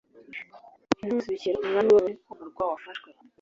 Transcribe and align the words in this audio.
intumwa 1.01 1.17
zibikira 1.25 1.55
umwami 1.57 1.87
w’ibabuloni 1.89 2.19
ko 2.23 2.29
umurwa 2.33 2.63
wafashwe 2.71 3.07